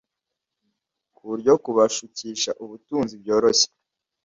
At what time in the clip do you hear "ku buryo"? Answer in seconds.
1.15-1.53